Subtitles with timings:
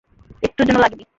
[0.43, 1.05] একটুর জন্য লাগেনি।